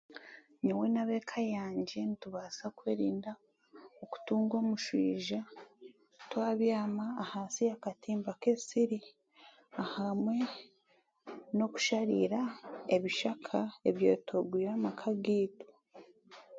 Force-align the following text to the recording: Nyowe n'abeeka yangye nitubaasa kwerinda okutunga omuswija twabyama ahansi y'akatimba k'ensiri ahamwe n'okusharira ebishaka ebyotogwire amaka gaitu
Nyowe 0.65 0.85
n'abeeka 0.93 1.37
yangye 1.55 1.99
nitubaasa 2.05 2.65
kwerinda 2.77 3.31
okutunga 4.03 4.53
omuswija 4.61 5.39
twabyama 6.29 7.05
ahansi 7.23 7.59
y'akatimba 7.69 8.31
k'ensiri 8.41 8.99
ahamwe 9.83 10.37
n'okusharira 11.55 12.41
ebishaka 12.95 13.57
ebyotogwire 13.89 14.69
amaka 14.77 15.07
gaitu 15.23 15.67